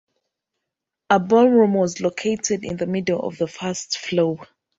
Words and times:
A 1.11 1.19
ballroom 1.19 1.75
was 1.75 2.01
located 2.01 2.65
in 2.65 2.75
the 2.77 2.87
middle 2.87 3.19
on 3.21 3.35
the 3.35 3.45
first 3.47 3.99
floor. 3.99 4.47